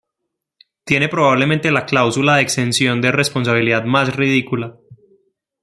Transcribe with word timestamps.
tiene 0.83 1.09
probablemente 1.09 1.69
la 1.69 1.85
cláusula 1.85 2.37
de 2.37 2.41
exención 2.41 3.01
de 3.01 3.11
responsabilidad 3.11 3.83
más 3.85 4.15
ridícula 4.15 4.79